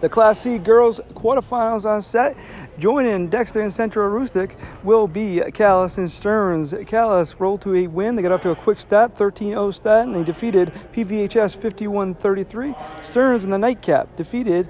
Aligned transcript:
The 0.00 0.08
Class 0.08 0.40
C 0.40 0.58
girls 0.58 1.00
quarterfinals 1.14 1.84
on 1.84 2.02
set. 2.02 2.36
Joining 2.78 3.28
Dexter 3.28 3.62
and 3.62 3.72
Central 3.72 4.10
Aroostook 4.10 4.52
will 4.82 5.06
be 5.06 5.40
Calais 5.52 5.94
and 5.96 6.10
Stearns. 6.10 6.74
Calais 6.86 7.32
rolled 7.38 7.62
to 7.62 7.74
a 7.74 7.86
win. 7.86 8.14
They 8.14 8.22
got 8.22 8.32
off 8.32 8.42
to 8.42 8.50
a 8.50 8.56
quick 8.56 8.80
start, 8.80 9.14
13-0 9.14 9.72
start, 9.72 10.06
and 10.06 10.16
they 10.16 10.24
defeated 10.24 10.72
PVHS 10.92 11.56
51-33. 11.56 13.04
Stearns 13.04 13.44
in 13.44 13.50
the 13.50 13.58
nightcap 13.58 14.14
defeated 14.16 14.68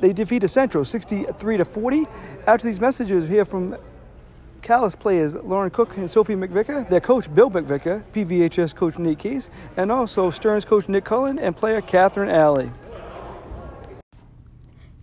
they 0.00 0.12
defeated 0.12 0.48
Central 0.48 0.84
63 0.84 1.58
to 1.58 1.64
40. 1.64 2.06
After 2.46 2.66
these 2.66 2.80
messages, 2.80 3.28
we 3.28 3.36
hear 3.36 3.44
from 3.44 3.76
Calais 4.60 4.92
players 4.98 5.34
Lauren 5.34 5.70
Cook 5.70 5.96
and 5.96 6.10
Sophie 6.10 6.34
McVicker, 6.34 6.88
their 6.88 7.00
coach 7.00 7.32
Bill 7.32 7.50
McVicker, 7.50 8.02
PVHS 8.12 8.74
coach 8.74 8.98
Nate 8.98 9.18
Case, 9.18 9.50
and 9.76 9.92
also 9.92 10.30
Stearns 10.30 10.64
coach 10.64 10.88
Nick 10.88 11.04
Cullen 11.04 11.38
and 11.38 11.54
player 11.54 11.80
Catherine 11.80 12.30
Alley. 12.30 12.70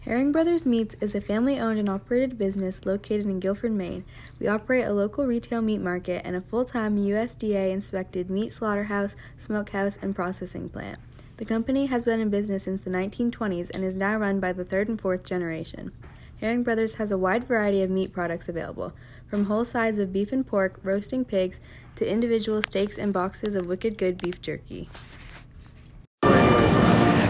Herring 0.01 0.31
Brothers 0.31 0.65
Meats 0.65 0.95
is 0.99 1.13
a 1.13 1.21
family 1.21 1.59
owned 1.59 1.77
and 1.77 1.87
operated 1.87 2.35
business 2.35 2.87
located 2.87 3.27
in 3.27 3.39
Guilford, 3.39 3.71
Maine. 3.71 4.03
We 4.39 4.47
operate 4.47 4.85
a 4.85 4.93
local 4.93 5.27
retail 5.27 5.61
meat 5.61 5.77
market 5.77 6.23
and 6.25 6.35
a 6.35 6.41
full 6.41 6.65
time 6.65 6.97
USDA 6.97 7.69
inspected 7.69 8.27
meat 8.27 8.51
slaughterhouse, 8.51 9.15
smokehouse, 9.37 9.99
and 10.01 10.15
processing 10.15 10.69
plant. 10.69 10.97
The 11.37 11.45
company 11.45 11.85
has 11.85 12.03
been 12.03 12.19
in 12.19 12.31
business 12.31 12.63
since 12.63 12.81
the 12.81 12.89
1920s 12.89 13.69
and 13.75 13.83
is 13.83 13.95
now 13.95 14.17
run 14.17 14.39
by 14.39 14.53
the 14.53 14.65
third 14.65 14.89
and 14.89 14.99
fourth 14.99 15.23
generation. 15.23 15.91
Herring 16.39 16.63
Brothers 16.63 16.95
has 16.95 17.11
a 17.11 17.17
wide 17.17 17.43
variety 17.43 17.83
of 17.83 17.91
meat 17.91 18.11
products 18.11 18.49
available, 18.49 18.93
from 19.27 19.45
whole 19.45 19.65
sides 19.65 19.99
of 19.99 20.11
beef 20.11 20.31
and 20.31 20.45
pork, 20.45 20.79
roasting 20.81 21.23
pigs, 21.23 21.59
to 21.95 22.11
individual 22.11 22.63
steaks 22.63 22.97
and 22.97 23.13
boxes 23.13 23.53
of 23.53 23.67
wicked 23.67 23.99
good 23.99 24.17
beef 24.17 24.41
jerky. 24.41 24.89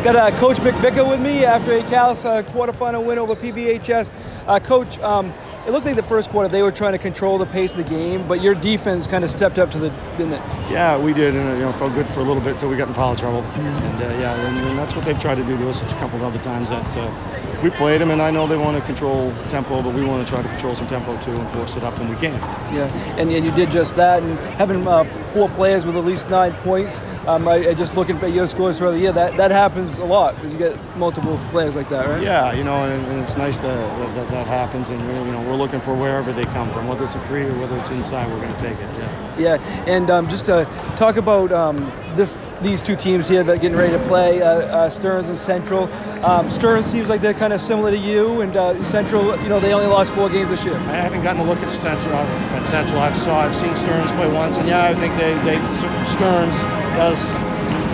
Got 0.04 0.16
uh, 0.16 0.32
Coach 0.40 0.58
McVicker 0.58 1.08
with 1.08 1.22
me 1.22 1.46
after 1.46 1.74
a 1.74 1.84
Calais 1.84 2.28
uh, 2.28 2.42
quarterfinal 2.42 3.06
win 3.06 3.20
over 3.20 3.36
PVHS. 3.36 4.12
Uh, 4.48 4.60
Coach, 4.60 4.98
um, 4.98 5.32
it 5.68 5.72
looked 5.72 5.86
like 5.86 5.96
the 5.96 6.02
first 6.02 6.32
quarter 6.32 6.50
they 6.50 6.64
were 6.64 6.72
trying 6.72 6.94
to 6.94 6.98
control 6.98 7.38
the 7.38 7.46
pace 7.46 7.74
of 7.76 7.78
the 7.78 7.84
game, 7.84 8.28
but 8.28 8.42
your 8.42 8.56
defense 8.56 9.06
kind 9.06 9.24
of 9.24 9.30
stepped 9.30 9.60
up 9.60 9.70
to 9.70 9.78
the, 9.78 9.90
didn't 10.18 10.34
it? 10.34 10.42
Yeah, 10.72 10.98
we 10.98 11.14
did, 11.14 11.36
and 11.36 11.50
it 11.50 11.58
you 11.58 11.62
know, 11.62 11.72
felt 11.74 11.94
good 11.94 12.08
for 12.08 12.22
a 12.22 12.24
little 12.24 12.42
bit 12.42 12.54
until 12.54 12.70
we 12.70 12.78
got 12.78 12.88
in 12.88 12.96
foul 12.96 13.16
trouble. 13.16 13.44
Mm-hmm. 13.44 13.60
And 13.62 14.02
uh, 14.02 14.20
yeah, 14.20 14.48
and, 14.48 14.58
and, 14.70 14.80
that's 14.80 14.96
what 14.96 15.06
they've 15.06 15.20
tried 15.20 15.36
to 15.36 15.44
do 15.44 15.56
to 15.56 15.70
us 15.70 15.84
a 15.84 15.96
couple 15.98 16.18
of 16.18 16.24
other 16.24 16.40
times 16.40 16.72
that 16.72 16.98
uh, 16.98 17.51
we 17.64 17.70
played 17.72 18.02
them, 18.02 18.12
and 18.12 18.22
I 18.22 18.32
know 18.32 18.48
they 18.48 18.58
want 18.58 18.78
to 18.78 18.84
control 18.84 19.34
tempo, 19.50 19.82
but 19.82 19.94
we 19.94 20.04
want 20.04 20.26
to 20.26 20.34
try 20.34 20.42
to 20.42 20.48
control 20.50 20.76
some 20.76 20.88
tempo 20.88 21.18
too 21.20 21.36
and 21.36 21.50
force 21.52 21.76
it 21.76 21.84
up 21.84 21.98
when 22.00 22.10
we 22.10 22.16
can. 22.16 22.34
Yeah, 22.74 22.88
and, 23.18 23.32
and 23.32 23.46
you 23.46 23.52
did 23.52 23.72
just 23.72 23.96
that, 23.98 24.24
and 24.24 24.40
having 24.58 24.88
uh, 24.88 25.04
four 25.32 25.50
players 25.50 25.86
with 25.86 25.96
at 25.96 26.04
least 26.04 26.30
nine 26.30 26.54
points. 26.54 27.02
Um, 27.28 27.48
I, 27.48 27.70
I, 27.70 27.74
just 27.74 27.96
looking 27.96 28.18
at 28.18 28.32
your 28.32 28.48
scores 28.48 28.80
for 28.80 28.92
the 28.92 29.00
year, 29.00 29.12
that 29.12 29.38
that 29.38 29.52
happens 29.52 29.98
a 29.98 30.06
lot 30.06 30.36
when 30.42 30.52
you 30.52 30.58
get 30.58 30.98
multiple 30.98 31.40
players 31.50 31.76
like 31.76 31.90
that, 31.90 32.08
right? 32.08 32.22
Yeah, 32.22 32.54
you 32.54 32.64
know, 32.64 32.84
and, 32.84 33.06
and 33.08 33.20
it's 33.20 33.38
nice 33.38 33.58
to, 33.60 33.68
that, 33.68 34.16
that, 34.16 34.32
that 34.32 34.48
happens, 34.48 34.90
and 34.90 35.02
we're, 35.08 35.26
you 35.26 35.32
know, 35.32 35.42
we're 35.42 35.56
looking 35.56 35.82
for 35.82 35.96
wherever 35.96 36.34
they 36.34 36.46
come 36.46 36.72
from, 36.72 36.88
whether 36.88 37.06
it's 37.06 37.16
a 37.16 37.26
three 37.26 37.44
or 37.44 37.58
whether 37.60 37.78
it's 37.78 37.92
inside, 37.92 38.32
we're 38.32 38.40
going 38.40 38.54
to 38.54 38.60
take 38.60 38.78
it. 38.78 38.90
Yeah. 38.98 39.38
Yeah, 39.38 39.84
and 39.88 40.10
um, 40.10 40.28
just 40.28 40.46
to 40.48 40.66
talk 40.96 41.18
about 41.18 41.52
um, 41.52 41.92
this, 42.16 42.48
these 42.62 42.82
two 42.82 42.96
teams 42.96 43.28
here 43.28 43.44
that 43.44 43.58
are 43.58 43.60
getting 43.60 43.78
ready 43.78 43.92
to 43.92 44.04
play, 44.06 44.42
uh, 44.42 44.48
uh, 44.48 44.90
Stearns 44.90 45.30
and 45.30 45.38
Central. 45.38 45.92
Um, 46.24 46.50
Stearns 46.50 46.86
seems 46.86 47.10
like 47.10 47.22
they're 47.22 47.34
kind 47.34 47.54
of 47.54 47.62
similar 47.62 47.92
to 47.92 47.98
you, 47.98 48.42
and 48.42 48.56
uh, 48.56 48.84
Central, 48.84 49.38
you 49.42 49.50
know, 49.50 49.60
they 49.60 49.74
only 49.74 49.88
lost 49.88 50.14
four 50.14 50.30
games 50.30 50.50
this 50.50 50.64
year. 50.66 50.76
I 50.76 50.96
haven't 50.96 51.24
gotten 51.24 51.42
a 51.42 51.46
look 51.46 51.60
at 51.60 51.70
Central. 51.70 52.16
At 52.16 52.66
Central, 52.66 53.00
I've 53.02 53.18
saw, 53.18 53.42
I've 53.42 53.56
seen 53.56 53.76
Stearns 53.76 54.12
play 54.12 54.32
once, 54.32 54.58
and 54.58 54.68
yeah, 54.68 54.86
I 54.86 54.94
think 54.94 55.16
they, 55.18 55.34
they 55.44 55.58
Stearns 56.06 56.58
does 56.98 57.20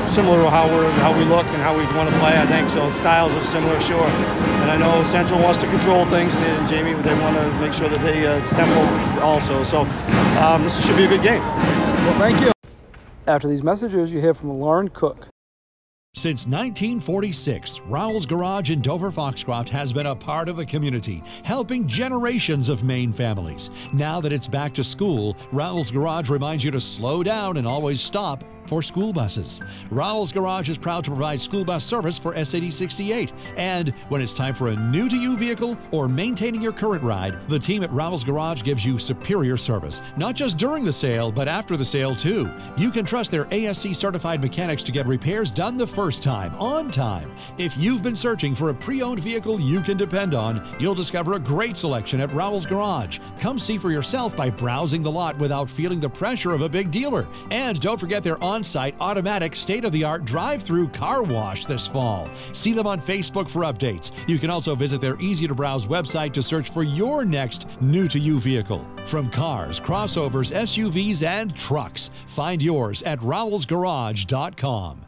similar 0.09 0.41
to 0.41 0.49
how 0.49 0.65
we 0.67 0.91
how 1.01 1.17
we 1.17 1.25
look 1.25 1.45
and 1.47 1.61
how 1.61 1.77
we 1.77 1.83
want 1.95 2.09
to 2.09 2.15
play. 2.19 2.37
I 2.37 2.45
think 2.45 2.69
so. 2.69 2.89
Styles 2.91 3.31
are 3.33 3.43
similar, 3.43 3.79
sure. 3.81 4.01
And 4.01 4.71
I 4.71 4.77
know 4.77 5.03
Central 5.03 5.41
wants 5.41 5.57
to 5.59 5.67
control 5.67 6.05
things, 6.05 6.33
and, 6.35 6.67
Jamie 6.67 6.93
they 6.93 7.19
want 7.19 7.35
to 7.35 7.59
make 7.59 7.73
sure 7.73 7.89
that 7.89 8.01
they 8.01 8.25
uh, 8.25 8.41
tempo 8.55 9.21
also. 9.21 9.63
So 9.63 9.81
um, 10.41 10.63
this 10.63 10.85
should 10.85 10.97
be 10.97 11.05
a 11.05 11.09
good 11.09 11.23
game. 11.23 11.41
Well, 11.41 12.19
thank 12.19 12.41
you. 12.41 12.56
After 13.27 13.49
these 13.49 13.61
messages, 13.61 14.13
you 14.13 14.21
hear 14.21 14.33
from 14.33 14.57
Lauren 14.57 14.87
Cook. 14.87 15.27
Since 16.13 16.47
1946, 16.47 17.81
Rowell's 17.81 18.25
Garage 18.25 18.71
in 18.71 18.81
Dover 18.81 19.11
Foxcroft 19.11 19.67
has 19.69 19.91
been 19.91 20.07
a 20.07 20.15
part 20.15 20.47
of 20.47 20.55
the 20.55 20.65
community, 20.65 21.21
helping 21.43 21.87
generations 21.87 22.69
of 22.69 22.83
Maine 22.83 23.11
families. 23.11 23.69
Now 23.91 24.21
that 24.21 24.31
it's 24.31 24.47
back 24.47 24.73
to 24.75 24.83
school, 24.83 25.35
Rowell's 25.51 25.91
Garage 25.91 26.29
reminds 26.29 26.63
you 26.63 26.71
to 26.71 26.79
slow 26.79 27.21
down 27.21 27.57
and 27.57 27.67
always 27.67 27.99
stop 27.99 28.45
for 28.67 28.81
school 28.81 29.13
buses. 29.13 29.61
Rowell's 29.89 30.31
Garage 30.31 30.69
is 30.69 30.77
proud 30.77 31.03
to 31.05 31.11
provide 31.11 31.41
school 31.41 31.63
bus 31.63 31.83
service 31.83 32.17
for 32.17 32.33
SAD 32.43 32.73
68. 32.73 33.31
And 33.55 33.89
when 34.09 34.21
it's 34.21 34.33
time 34.33 34.53
for 34.53 34.67
a 34.69 34.75
new 34.75 35.09
to 35.09 35.15
you 35.15 35.37
vehicle 35.37 35.77
or 35.91 36.07
maintaining 36.07 36.61
your 36.61 36.73
current 36.73 37.03
ride, 37.03 37.37
the 37.49 37.59
team 37.59 37.83
at 37.83 37.91
Rowell's 37.91 38.23
Garage 38.23 38.63
gives 38.63 38.85
you 38.85 38.99
superior 38.99 39.57
service, 39.57 40.01
not 40.15 40.35
just 40.35 40.57
during 40.57 40.83
the 40.83 40.93
sale, 40.93 41.31
but 41.31 41.47
after 41.47 41.77
the 41.77 41.85
sale 41.85 42.15
too. 42.15 42.51
You 42.77 42.91
can 42.91 43.05
trust 43.05 43.31
their 43.31 43.47
ASE 43.51 43.97
certified 43.97 44.41
mechanics 44.41 44.83
to 44.83 44.91
get 44.91 45.07
repairs 45.07 45.51
done 45.51 45.77
the 45.77 45.87
first 45.87 46.23
time, 46.23 46.53
on 46.55 46.91
time. 46.91 47.31
If 47.57 47.77
you've 47.77 48.03
been 48.03 48.15
searching 48.15 48.53
for 48.53 48.69
a 48.69 48.73
pre 48.73 49.01
owned 49.01 49.19
vehicle 49.19 49.59
you 49.59 49.81
can 49.81 49.97
depend 49.97 50.33
on, 50.33 50.67
you'll 50.79 50.95
discover 50.95 51.33
a 51.33 51.39
great 51.39 51.77
selection 51.77 52.19
at 52.19 52.31
Rowell's 52.33 52.65
Garage. 52.65 53.19
Come 53.39 53.59
see 53.59 53.77
for 53.77 53.91
yourself 53.91 54.35
by 54.35 54.49
browsing 54.49 55.03
the 55.03 55.11
lot 55.11 55.37
without 55.37 55.69
feeling 55.69 55.99
the 55.99 56.09
pressure 56.09 56.53
of 56.53 56.61
a 56.61 56.69
big 56.69 56.91
dealer. 56.91 57.27
And 57.51 57.79
don't 57.79 57.99
forget 57.99 58.23
their 58.23 58.41
on 58.43 58.56
site 58.63 58.95
automatic 58.99 59.55
state 59.55 59.85
of 59.85 59.91
the 59.91 60.03
art 60.03 60.25
drive 60.25 60.63
through 60.63 60.89
car 60.89 61.23
wash 61.23 61.65
this 61.65 61.87
fall. 61.87 62.29
See 62.53 62.73
them 62.73 62.87
on 62.87 62.99
Facebook 62.99 63.49
for 63.49 63.61
updates. 63.61 64.11
You 64.27 64.39
can 64.39 64.49
also 64.49 64.75
visit 64.75 65.01
their 65.01 65.19
easy 65.19 65.47
to 65.47 65.55
browse 65.55 65.87
website 65.87 66.33
to 66.33 66.43
search 66.43 66.69
for 66.69 66.83
your 66.83 67.25
next 67.25 67.67
new 67.81 68.07
to 68.07 68.19
you 68.19 68.39
vehicle. 68.39 68.85
From 69.05 69.29
cars, 69.29 69.79
crossovers, 69.79 70.53
SUVs, 70.53 71.23
and 71.23 71.55
trucks, 71.55 72.09
find 72.27 72.61
yours 72.61 73.01
at 73.03 73.19
rowellsgarage.com. 73.19 75.07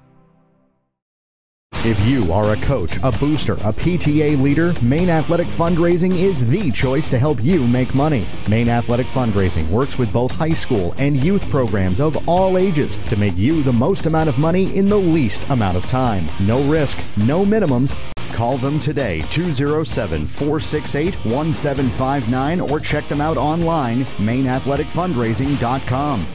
If 1.85 1.97
you 2.05 2.33
are 2.33 2.51
a 2.51 2.57
coach, 2.57 2.97
a 3.03 3.11
booster, 3.19 3.53
a 3.53 3.71
PTA 3.71 4.41
leader, 4.41 4.73
Maine 4.81 5.09
Athletic 5.09 5.47
Fundraising 5.47 6.13
is 6.13 6.45
the 6.49 6.69
choice 6.71 7.07
to 7.07 7.17
help 7.17 7.41
you 7.41 7.65
make 7.65 7.95
money. 7.95 8.27
Maine 8.49 8.67
Athletic 8.67 9.07
Fundraising 9.07 9.65
works 9.69 9.97
with 9.97 10.11
both 10.11 10.31
high 10.31 10.51
school 10.51 10.93
and 10.97 11.23
youth 11.23 11.49
programs 11.49 12.01
of 12.01 12.27
all 12.27 12.57
ages 12.57 12.97
to 13.07 13.15
make 13.15 13.37
you 13.37 13.63
the 13.63 13.71
most 13.71 14.07
amount 14.07 14.27
of 14.27 14.37
money 14.37 14.75
in 14.75 14.89
the 14.89 14.97
least 14.97 15.49
amount 15.51 15.77
of 15.77 15.87
time. 15.87 16.27
No 16.41 16.61
risk, 16.63 16.97
no 17.19 17.45
minimums. 17.45 17.95
Call 18.33 18.57
them 18.57 18.81
today, 18.81 19.21
207 19.29 20.25
468 20.25 21.15
1759, 21.15 22.59
or 22.59 22.81
check 22.81 23.07
them 23.07 23.21
out 23.21 23.37
online, 23.37 23.99
MaineAthleticFundraising.com. 24.17 26.27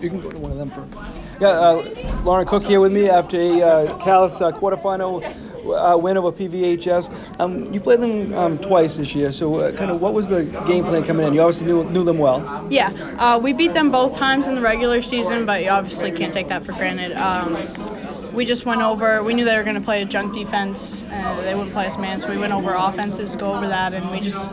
You 0.00 0.08
can 0.08 0.22
go 0.22 0.30
to 0.30 0.38
one 0.38 0.52
of 0.52 0.56
them 0.56 0.70
for. 0.70 0.88
Yeah, 1.40 1.48
uh, 1.48 2.22
Lauren 2.24 2.46
Cook 2.46 2.62
here 2.62 2.80
with 2.80 2.92
me 2.92 3.10
after 3.10 3.36
a 3.40 3.60
uh, 3.60 3.98
Calais 3.98 4.34
uh, 4.40 4.52
quarterfinal 4.52 5.22
uh, 5.66 5.98
win 5.98 6.16
over 6.16 6.30
PVHS. 6.30 7.12
Um, 7.40 7.72
you 7.72 7.80
played 7.80 8.00
them 8.00 8.32
um, 8.34 8.58
twice 8.58 8.96
this 8.96 9.14
year, 9.14 9.32
so 9.32 9.56
uh, 9.56 9.72
kind 9.72 9.90
of 9.90 10.00
what 10.00 10.14
was 10.14 10.28
the 10.28 10.44
game 10.66 10.84
plan 10.84 11.04
coming 11.04 11.26
in? 11.26 11.34
You 11.34 11.40
obviously 11.40 11.66
knew, 11.66 11.84
knew 11.84 12.04
them 12.04 12.18
well. 12.18 12.66
Yeah, 12.70 12.90
uh, 13.18 13.38
we 13.38 13.52
beat 13.52 13.72
them 13.72 13.90
both 13.90 14.16
times 14.16 14.46
in 14.46 14.54
the 14.54 14.60
regular 14.60 15.02
season, 15.02 15.44
but 15.44 15.64
you 15.64 15.70
obviously 15.70 16.12
can't 16.12 16.32
take 16.32 16.48
that 16.48 16.64
for 16.64 16.72
granted. 16.72 17.12
Um, 17.12 17.54
we 18.32 18.44
just 18.44 18.64
went 18.64 18.82
over. 18.82 19.22
We 19.22 19.34
knew 19.34 19.44
they 19.44 19.56
were 19.56 19.64
going 19.64 19.76
to 19.76 19.80
play 19.80 20.02
a 20.02 20.04
junk 20.04 20.34
defense. 20.34 21.00
They 21.00 21.54
wouldn't 21.54 21.72
play 21.72 21.86
us 21.86 21.98
man, 21.98 22.18
so 22.20 22.28
we 22.28 22.36
went 22.36 22.52
over 22.52 22.74
offenses, 22.74 23.34
go 23.34 23.54
over 23.54 23.68
that, 23.68 23.92
and 23.92 24.08
we 24.10 24.20
just 24.20 24.50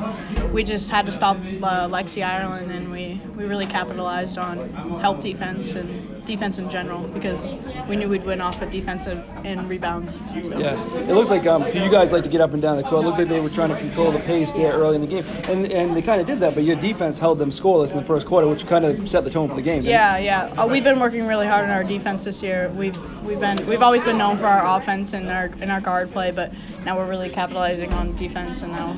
we 0.52 0.64
just 0.64 0.90
had 0.90 1.06
to 1.06 1.12
stop 1.12 1.38
uh, 1.38 1.88
Lexi 1.88 2.26
Ireland, 2.26 2.72
and 2.72 2.92
we 2.92 3.22
we 3.36 3.46
really 3.46 3.66
capitalized 3.66 4.38
on 4.38 4.70
help 5.00 5.22
defense 5.22 5.72
and 5.72 6.11
defense 6.26 6.58
in 6.58 6.70
general 6.70 7.08
because 7.08 7.54
we 7.90 7.96
knew 7.96 8.08
we'd 8.08 8.24
win 8.24 8.42
off 8.42 8.62
of 8.62 8.72
defensive 8.72 9.24
and 9.44 9.68
rebounds. 9.70 10.14
So. 10.44 10.58
Yeah, 10.58 10.82
it 10.98 11.14
looked 11.14 11.30
like 11.30 11.46
um, 11.46 11.66
you 11.68 11.90
guys 11.90 12.12
like 12.12 12.24
to 12.24 12.30
get 12.30 12.42
up 12.42 12.54
and 12.54 12.62
down 12.62 12.78
the 12.78 12.84
court. 12.84 13.04
It 13.04 13.08
looked 13.08 13.20
like 13.20 13.28
they 13.28 13.40
were 13.40 13.50
trying 13.50 13.70
to 13.70 13.78
control 13.78 14.12
the 14.12 14.20
pace 14.20 14.52
there 14.54 14.74
early 14.74 14.96
in 14.96 15.02
the 15.02 15.08
game, 15.08 15.24
and 15.48 15.72
and 15.72 15.96
they 15.96 16.02
kind 16.02 16.22
of 16.22 16.28
did 16.28 16.40
that. 16.42 16.54
But 16.56 16.64
your 16.64 16.76
defense 16.76 17.20
held 17.20 17.40
them 17.40 17.50
scoreless 17.50 17.92
in 17.92 17.98
the 17.98 18.04
first 18.04 18.28
quarter, 18.28 18.48
which 18.48 18.66
kind 18.68 18.86
of 18.86 19.08
set 19.10 19.24
the 19.24 19.30
tone 19.30 19.50
for 19.50 19.56
the 19.56 19.62
game. 19.62 19.84
Yeah, 19.84 20.18
yeah. 20.18 20.54
Uh, 20.58 20.68
we've 20.68 20.84
been 20.84 21.00
working 21.00 21.28
really 21.28 21.48
hard 21.48 21.66
on 21.66 21.72
our 21.72 21.84
defense 21.84 22.24
this 22.24 22.44
year. 22.44 22.70
We've 22.76 22.98
we've 23.24 23.40
been 23.40 23.66
we've 23.68 23.82
always 23.82 24.04
been 24.04 24.18
known 24.18 24.38
for 24.38 24.46
our 24.46 24.78
offense 24.78 25.14
and 25.14 25.30
our 25.30 25.52
and 25.60 25.72
our 25.72 25.82
guard 25.82 26.12
play, 26.12 26.32
but 26.32 26.52
now 26.86 26.98
we're 26.98 27.10
really 27.10 27.30
capitalizing 27.30 27.94
on 27.94 28.16
defense 28.16 28.62
and 28.62 28.72
now. 28.72 28.98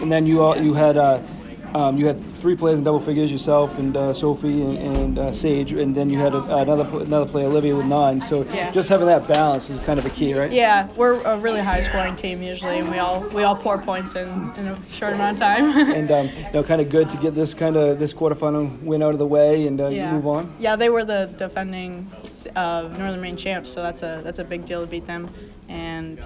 And 0.00 0.10
then 0.10 0.26
you 0.26 0.44
uh, 0.44 0.56
you 0.56 0.74
had. 0.74 0.96
Uh, 0.96 1.20
um, 1.74 1.96
you 1.96 2.06
had 2.06 2.20
three 2.40 2.56
players 2.56 2.78
in 2.78 2.84
double 2.84 3.00
figures, 3.00 3.30
yourself 3.30 3.78
and 3.78 3.96
uh, 3.96 4.12
Sophie 4.12 4.62
and, 4.62 4.78
and 4.96 5.18
uh, 5.18 5.32
Sage, 5.32 5.72
and 5.72 5.94
then 5.94 6.10
you 6.10 6.18
had 6.18 6.34
a, 6.34 6.42
another 6.56 6.84
another 7.02 7.30
player, 7.30 7.46
Olivia, 7.46 7.76
with 7.76 7.86
nine. 7.86 8.20
So 8.20 8.44
Yeah. 8.52 8.70
just 8.70 8.88
having 8.88 9.06
that 9.06 9.28
balance 9.28 9.70
is 9.70 9.78
kind 9.80 9.98
of 9.98 10.06
a 10.06 10.10
key, 10.10 10.34
right? 10.34 10.50
Yeah, 10.50 10.88
we're 10.96 11.20
a 11.22 11.38
really 11.38 11.60
high 11.60 11.80
scoring 11.82 12.16
team 12.16 12.42
usually, 12.42 12.78
and 12.78 12.90
we 12.90 12.98
all 12.98 13.20
we 13.28 13.42
all 13.42 13.56
pour 13.56 13.78
points 13.78 14.16
in 14.16 14.28
in 14.56 14.68
a 14.68 14.78
short 14.90 15.12
amount 15.14 15.34
of 15.34 15.40
time. 15.40 15.90
And 16.00 16.10
um, 16.10 16.26
you 16.28 16.52
know, 16.54 16.62
kind 16.62 16.80
of 16.80 16.88
good 16.88 17.10
to 17.10 17.16
get 17.18 17.34
this 17.34 17.54
kind 17.54 17.76
of 17.76 17.98
this 17.98 18.14
quarterfinal 18.14 18.82
win 18.82 19.02
out 19.02 19.12
of 19.12 19.18
the 19.18 19.26
way 19.26 19.66
and 19.66 19.80
uh, 19.80 19.88
yeah. 19.88 20.12
move 20.12 20.26
on. 20.26 20.52
Yeah, 20.58 20.76
they 20.76 20.88
were 20.88 21.04
the 21.04 21.32
defending 21.36 22.10
uh, 22.56 22.82
Northern 22.98 23.20
Maine 23.20 23.36
champs, 23.36 23.70
so 23.70 23.82
that's 23.82 24.02
a 24.02 24.20
that's 24.24 24.38
a 24.38 24.44
big 24.44 24.64
deal 24.64 24.80
to 24.80 24.86
beat 24.86 25.06
them, 25.06 25.32
and 25.68 26.18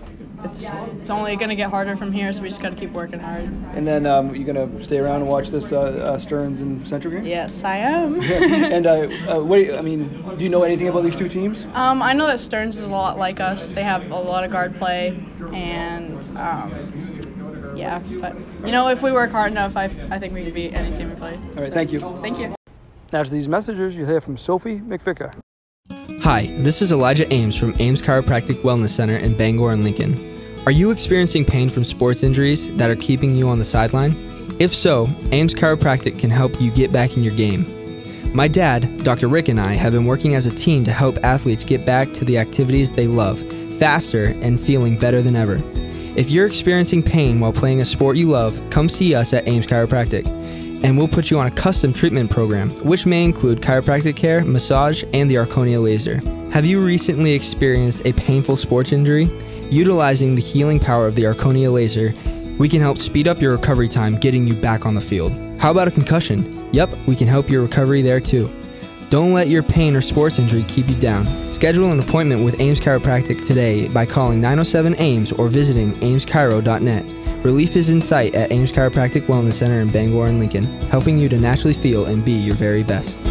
it's 0.44 0.66
it's 0.92 1.10
only 1.10 1.36
gonna 1.36 1.54
get 1.54 1.70
harder 1.70 1.96
from 1.96 2.12
here, 2.12 2.32
so 2.32 2.42
we 2.42 2.48
just 2.48 2.60
gotta 2.60 2.76
keep 2.76 2.92
working 2.92 3.18
hard. 3.18 3.44
And 3.74 3.86
then 3.86 4.06
um, 4.06 4.34
you're 4.34 4.44
gonna 4.44 4.82
stay 4.82 4.98
around 4.98 5.22
and 5.22 5.28
watch 5.28 5.50
this 5.50 5.72
uh, 5.72 5.80
uh, 5.80 6.18
Stearns 6.18 6.60
and 6.60 6.86
Central 6.86 7.12
game. 7.12 7.24
Yes, 7.24 7.64
I 7.64 7.78
am. 7.78 8.20
and 8.22 8.86
uh, 8.86 9.08
uh, 9.28 9.40
what 9.40 9.56
do 9.56 9.62
you, 9.62 9.74
I 9.74 9.80
mean, 9.80 10.36
do 10.36 10.44
you 10.44 10.50
know 10.50 10.62
anything 10.62 10.88
about 10.88 11.02
these 11.02 11.14
two 11.14 11.28
teams? 11.28 11.64
Um, 11.74 12.02
I 12.02 12.12
know 12.12 12.26
that 12.26 12.40
Stearns 12.40 12.76
is 12.76 12.84
a 12.84 12.88
lot 12.88 13.18
like 13.18 13.40
us. 13.40 13.70
They 13.70 13.82
have 13.82 14.10
a 14.10 14.16
lot 14.16 14.44
of 14.44 14.50
guard 14.50 14.76
play, 14.76 15.18
and 15.52 16.28
um, 16.36 17.74
yeah, 17.76 18.00
but 18.20 18.36
you 18.64 18.72
know, 18.72 18.88
if 18.88 19.02
we 19.02 19.12
work 19.12 19.30
hard 19.30 19.50
enough, 19.50 19.76
I, 19.76 19.84
I 20.10 20.18
think 20.18 20.34
we 20.34 20.44
can 20.44 20.54
beat 20.54 20.74
any 20.74 20.94
team 20.94 21.10
we 21.10 21.16
play. 21.16 21.34
All 21.34 21.62
right, 21.62 21.72
thank 21.72 21.92
you. 21.92 22.00
Thank 22.20 22.38
you. 22.38 22.54
After 23.12 23.32
these 23.32 23.48
messages, 23.48 23.96
you'll 23.96 24.08
hear 24.08 24.20
from 24.20 24.36
Sophie 24.36 24.80
McVicker. 24.80 25.34
Hi, 26.22 26.46
this 26.46 26.80
is 26.80 26.90
Elijah 26.90 27.32
Ames 27.32 27.54
from 27.54 27.74
Ames 27.78 28.00
Chiropractic 28.00 28.62
Wellness 28.62 28.88
Center 28.88 29.16
in 29.16 29.36
Bangor 29.36 29.72
and 29.72 29.84
Lincoln. 29.84 30.33
Are 30.66 30.72
you 30.72 30.90
experiencing 30.90 31.44
pain 31.44 31.68
from 31.68 31.84
sports 31.84 32.22
injuries 32.22 32.74
that 32.78 32.88
are 32.88 32.96
keeping 32.96 33.36
you 33.36 33.50
on 33.50 33.58
the 33.58 33.64
sideline? 33.64 34.14
If 34.58 34.74
so, 34.74 35.08
Ames 35.30 35.52
Chiropractic 35.52 36.18
can 36.18 36.30
help 36.30 36.58
you 36.58 36.70
get 36.70 36.90
back 36.90 37.18
in 37.18 37.22
your 37.22 37.34
game. 37.36 37.66
My 38.34 38.48
dad, 38.48 39.04
Dr. 39.04 39.28
Rick, 39.28 39.48
and 39.48 39.60
I 39.60 39.74
have 39.74 39.92
been 39.92 40.06
working 40.06 40.34
as 40.34 40.46
a 40.46 40.56
team 40.56 40.82
to 40.86 40.90
help 40.90 41.18
athletes 41.22 41.64
get 41.64 41.84
back 41.84 42.12
to 42.14 42.24
the 42.24 42.38
activities 42.38 42.90
they 42.90 43.06
love 43.06 43.40
faster 43.78 44.34
and 44.40 44.58
feeling 44.58 44.96
better 44.96 45.20
than 45.20 45.36
ever. 45.36 45.60
If 46.16 46.30
you're 46.30 46.46
experiencing 46.46 47.02
pain 47.02 47.40
while 47.40 47.52
playing 47.52 47.82
a 47.82 47.84
sport 47.84 48.16
you 48.16 48.28
love, 48.28 48.58
come 48.70 48.88
see 48.88 49.14
us 49.14 49.34
at 49.34 49.46
Ames 49.46 49.66
Chiropractic 49.66 50.26
and 50.82 50.96
we'll 50.96 51.08
put 51.08 51.30
you 51.30 51.38
on 51.38 51.46
a 51.46 51.50
custom 51.50 51.92
treatment 51.92 52.30
program, 52.30 52.70
which 52.84 53.06
may 53.06 53.24
include 53.24 53.60
chiropractic 53.60 54.16
care, 54.16 54.44
massage, 54.44 55.02
and 55.14 55.30
the 55.30 55.34
Erchonia 55.34 55.82
laser. 55.82 56.20
Have 56.54 56.64
you 56.64 56.80
recently 56.80 57.32
experienced 57.32 58.06
a 58.06 58.12
painful 58.12 58.54
sports 58.54 58.92
injury? 58.92 59.24
Utilizing 59.72 60.36
the 60.36 60.40
healing 60.40 60.78
power 60.78 61.08
of 61.08 61.16
the 61.16 61.24
Erchonia 61.24 61.72
laser, 61.72 62.14
we 62.60 62.68
can 62.68 62.80
help 62.80 62.98
speed 62.98 63.26
up 63.26 63.40
your 63.40 63.56
recovery 63.56 63.88
time 63.88 64.16
getting 64.20 64.46
you 64.46 64.54
back 64.54 64.86
on 64.86 64.94
the 64.94 65.00
field. 65.00 65.32
How 65.58 65.72
about 65.72 65.88
a 65.88 65.90
concussion? 65.90 66.72
Yep, 66.72 66.90
we 67.08 67.16
can 67.16 67.26
help 67.26 67.50
your 67.50 67.62
recovery 67.62 68.02
there 68.02 68.20
too. 68.20 68.48
Don't 69.10 69.32
let 69.32 69.48
your 69.48 69.64
pain 69.64 69.96
or 69.96 70.00
sports 70.00 70.38
injury 70.38 70.64
keep 70.68 70.88
you 70.88 70.94
down. 71.00 71.26
Schedule 71.50 71.90
an 71.90 71.98
appointment 71.98 72.44
with 72.44 72.60
Ames 72.60 72.78
Chiropractic 72.78 73.44
today 73.48 73.88
by 73.88 74.06
calling 74.06 74.40
907 74.40 74.94
Ames 75.00 75.32
or 75.32 75.48
visiting 75.48 75.90
ameschiro.net. 75.94 77.44
Relief 77.44 77.74
is 77.74 77.90
in 77.90 78.00
sight 78.00 78.32
at 78.36 78.52
Ames 78.52 78.70
Chiropractic 78.70 79.22
Wellness 79.22 79.54
Center 79.54 79.80
in 79.80 79.90
Bangor 79.90 80.28
and 80.28 80.38
Lincoln, 80.38 80.66
helping 80.88 81.18
you 81.18 81.28
to 81.30 81.36
naturally 81.36 81.74
feel 81.74 82.06
and 82.06 82.24
be 82.24 82.30
your 82.30 82.54
very 82.54 82.84
best. 82.84 83.23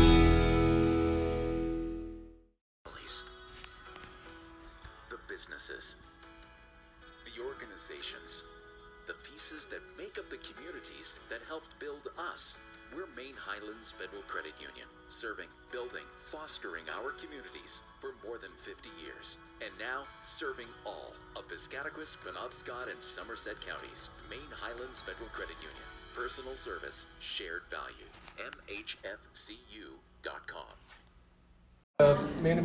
Piscataquis, 21.54 22.18
Penobscot, 22.18 22.92
and 22.92 23.00
Somerset 23.00 23.62
counties. 23.62 24.10
Maine 24.28 24.40
Highlands 24.60 25.04
Federal 25.04 25.30
Credit 25.30 25.56
Union. 25.58 25.84
Personal 26.16 26.56
service, 26.56 27.06
shared 27.20 27.62
value. 27.70 28.08
MHFCU.com. 28.40 29.86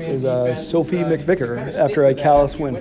Is 0.01 0.25
uh, 0.25 0.55
Sophie 0.55 1.05
McVicker 1.05 1.75
after 1.75 2.07
a 2.07 2.15
Calais 2.15 2.57
win. 2.57 2.77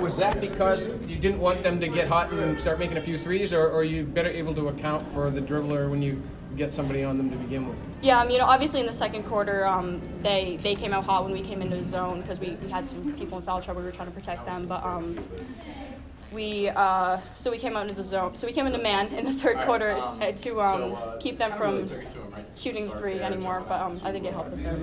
Was 0.00 0.16
that 0.16 0.40
because 0.40 0.96
you 1.06 1.18
didn't 1.18 1.40
want 1.40 1.62
them 1.62 1.78
to 1.80 1.88
get 1.88 2.08
hot 2.08 2.32
and 2.32 2.58
start 2.58 2.78
making 2.78 2.96
a 2.96 3.02
few 3.02 3.18
threes, 3.18 3.52
or, 3.52 3.60
or 3.60 3.80
are 3.80 3.84
you 3.84 4.04
better 4.04 4.30
able 4.30 4.54
to 4.54 4.68
account 4.68 5.06
for 5.12 5.28
the 5.30 5.42
dribbler 5.42 5.90
when 5.90 6.00
you 6.00 6.22
get 6.56 6.72
somebody 6.72 7.04
on 7.04 7.18
them 7.18 7.30
to 7.30 7.36
begin 7.36 7.68
with? 7.68 7.76
Yeah, 8.02 8.20
um, 8.20 8.30
you 8.30 8.38
know, 8.38 8.46
obviously 8.46 8.80
in 8.80 8.86
the 8.86 8.92
second 8.92 9.24
quarter, 9.24 9.66
um, 9.66 10.00
they 10.22 10.58
they 10.62 10.74
came 10.74 10.92
out 10.92 11.04
hot 11.04 11.24
when 11.24 11.32
we 11.32 11.40
came 11.40 11.62
into 11.62 11.76
the 11.76 11.88
zone 11.88 12.20
because 12.20 12.40
we, 12.40 12.50
we 12.62 12.68
had 12.68 12.86
some 12.86 13.12
people 13.16 13.38
in 13.38 13.44
foul 13.44 13.62
trouble. 13.62 13.80
We 13.80 13.86
were 13.86 13.92
trying 13.92 14.08
to 14.08 14.14
protect 14.14 14.44
them, 14.44 14.66
but 14.66 14.84
um, 14.84 15.18
we 16.32 16.68
uh, 16.68 17.20
so 17.34 17.50
we 17.50 17.58
came 17.58 17.76
out 17.76 17.82
into 17.82 17.94
the 17.94 18.02
zone. 18.02 18.34
So 18.34 18.46
we 18.46 18.52
came 18.52 18.66
into 18.66 18.78
man 18.78 19.08
in 19.14 19.24
the 19.24 19.32
third 19.32 19.58
quarter 19.60 19.92
uh, 19.92 20.32
to 20.32 20.60
um, 20.60 20.96
keep 21.20 21.38
them 21.38 21.52
from 21.52 21.88
shooting 22.56 22.90
three 22.90 23.20
anymore. 23.20 23.64
But 23.66 23.80
um, 23.80 24.00
I 24.04 24.12
think 24.12 24.24
it 24.24 24.32
helped 24.32 24.52
us 24.52 24.64
out. 24.64 24.78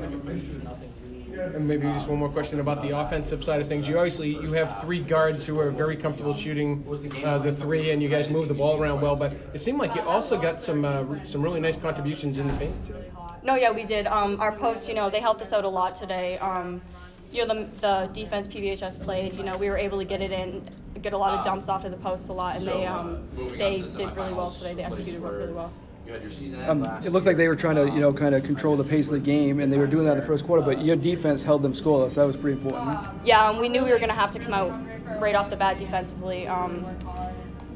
And 1.34 1.68
maybe 1.68 1.84
just 1.84 2.08
one 2.08 2.20
more 2.20 2.30
question 2.30 2.60
about 2.60 2.82
the 2.82 2.98
offensive 2.98 3.44
side 3.44 3.62
of 3.62 3.68
things. 3.68 3.88
You 3.88 3.98
obviously 3.98 4.30
you 4.30 4.54
have 4.54 4.82
three 4.82 5.02
guards 5.02 5.46
who 5.46 5.60
are 5.60 5.72
very 5.72 5.96
comfortable 5.96 6.34
shooting 6.34 6.84
uh, 7.24 7.40
the 7.40 7.52
three, 7.52 7.92
and 7.92 8.02
you 8.02 8.10
guys 8.10 8.30
move 8.30 8.48
the 8.48 8.54
ball 8.54 8.82
around 8.82 9.02
well. 9.02 9.16
But 9.16 9.34
it 9.54 9.60
seemed 9.60 9.80
like 9.80 9.96
you 9.96 10.02
also 10.02 10.40
got 10.40 10.58
some 10.58 10.86
uh, 10.86 11.24
some 11.24 11.42
really 11.42 11.60
nice 11.60 11.78
contributions 11.78 12.38
in 12.38 12.48
the 12.48 12.54
paint. 12.56 12.76
No, 13.44 13.56
yeah, 13.56 13.72
we 13.72 13.86
did. 13.86 14.08
Um, 14.08 14.40
our 14.40 14.52
posts, 14.52 14.88
you 14.88 14.94
know, 14.94 15.10
they 15.10 15.20
helped 15.20 15.42
us 15.42 15.54
out 15.54 15.64
a 15.64 15.70
lot 15.70 15.96
today. 15.96 16.38
Um, 16.38 16.82
you 17.32 17.46
know, 17.46 17.54
the, 17.54 17.70
the 17.80 18.10
defense 18.14 18.46
PVHS 18.48 19.02
played, 19.02 19.34
you 19.36 19.44
know, 19.44 19.58
we 19.58 19.70
were 19.70 19.78
able 19.78 19.98
to 20.00 20.06
get 20.06 20.22
it 20.22 20.32
in, 20.32 20.70
get 21.02 21.14
a 21.14 21.18
lot 21.18 21.34
of 21.34 21.46
dumps 21.46 21.70
off 21.70 21.84
to 21.84 21.90
the 21.90 21.96
post 21.98 22.30
a 22.30 22.34
lot, 22.34 22.58
and 22.58 22.68
they 22.68 22.86
um, 22.86 23.28
they 23.58 23.82
did 23.82 24.16
really 24.16 24.34
well 24.34 24.52
today. 24.52 24.74
They 24.74 24.84
executed 24.84 25.22
really 25.22 25.54
well. 25.54 25.72
Um, 26.68 26.84
it 27.04 27.12
looked 27.12 27.26
like 27.26 27.38
they 27.38 27.48
were 27.48 27.56
trying 27.56 27.76
to, 27.76 27.86
you 27.86 28.00
know, 28.00 28.14
kind 28.14 28.36
of 28.36 28.44
control 28.44 28.76
the 28.76 28.84
pace 28.84 29.08
of 29.08 29.14
the 29.14 29.20
game, 29.20 29.60
and 29.60 29.72
they 29.72 29.78
were 29.78 29.88
doing 29.88 30.06
that 30.06 30.14
in 30.14 30.20
the 30.20 30.26
first 30.26 30.46
quarter. 30.46 30.62
But 30.62 30.84
your 30.84 30.96
defense 30.96 31.44
held 31.44 31.64
them 31.64 31.74
scoreless. 31.74 32.16
That 32.16 32.26
was 32.26 32.38
pretty 32.38 32.62
important. 32.62 32.98
Yeah, 33.26 33.46
um, 33.46 33.60
we 33.60 33.70
knew 33.70 33.84
we 33.84 33.92
were 33.92 33.98
going 33.98 34.10
to 34.10 34.16
have 34.16 34.32
to 34.32 34.40
come 34.40 34.54
out 34.54 34.72
right 35.22 35.36
off 35.36 35.50
the 35.50 35.56
bat 35.56 35.78
defensively. 35.78 36.48
Um, 36.48 36.86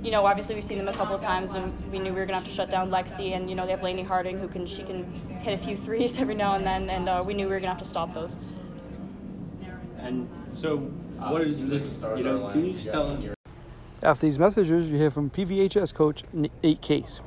you 0.04 0.12
know, 0.12 0.26
obviously 0.26 0.54
we've 0.54 0.64
seen 0.64 0.78
them 0.78 0.88
a 0.88 0.94
couple 0.94 1.16
of 1.16 1.22
times, 1.22 1.56
and 1.56 1.74
we 1.92 1.98
knew 1.98 2.14
we 2.14 2.20
were 2.20 2.28
going 2.28 2.40
to 2.40 2.46
have 2.46 2.46
to 2.46 2.52
shut 2.52 2.70
down 2.70 2.92
Lexi, 2.92 3.36
and 3.36 3.50
you 3.50 3.56
know 3.56 3.66
they 3.66 3.72
have 3.72 3.82
Lainey 3.82 4.04
Harding 4.04 4.38
who 4.38 4.48
can 4.48 4.68
she 4.68 4.84
can 4.84 5.12
hit 5.42 5.60
a 5.60 5.64
few 5.64 5.76
threes 5.76 6.20
every 6.20 6.36
now 6.36 6.54
and 6.54 6.66
then, 6.66 6.90
and 6.90 7.10
uh, 7.10 7.24
we 7.26 7.34
knew 7.34 7.48
we 7.48 7.54
were 7.54 7.60
going 7.60 7.64
to 7.64 7.70
have 7.70 7.80
to 7.80 7.86
stop 7.86 8.14
those. 8.14 8.38
And 9.98 10.30
so, 10.52 10.78
what 10.78 11.42
is 11.42 11.68
this? 11.68 12.04
You 12.16 12.24
know, 12.24 12.50
can 12.50 12.66
you 12.66 12.74
just 12.74 12.92
tell 12.92 13.12
us? 13.12 13.20
After 14.04 14.28
these 14.28 14.38
messages, 14.38 14.92
you 14.92 14.98
hear 14.98 15.10
from 15.10 15.32
PVHS 15.32 15.92
coach 15.94 16.24
Nate 16.32 16.82
Case. 16.82 17.22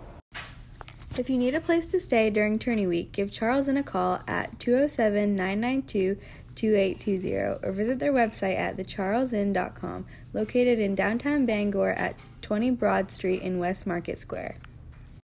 If 1.18 1.28
you 1.28 1.36
need 1.36 1.56
a 1.56 1.60
place 1.60 1.90
to 1.90 1.98
stay 1.98 2.30
during 2.30 2.60
tourney 2.60 2.86
week, 2.86 3.10
give 3.10 3.32
Charles 3.32 3.66
Inn 3.66 3.76
a 3.76 3.82
call 3.82 4.20
at 4.28 4.60
207 4.60 5.34
992 5.34 6.16
2820 6.54 7.66
or 7.66 7.72
visit 7.72 7.98
their 7.98 8.12
website 8.12 8.56
at 8.56 8.76
thecharlesinn.com, 8.76 10.06
located 10.32 10.78
in 10.78 10.94
downtown 10.94 11.44
Bangor 11.44 11.90
at 11.90 12.14
20 12.42 12.70
Broad 12.70 13.10
Street 13.10 13.42
in 13.42 13.58
West 13.58 13.84
Market 13.84 14.20
Square. 14.20 14.58